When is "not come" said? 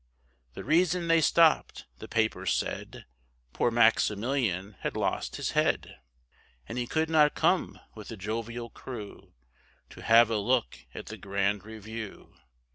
7.07-7.79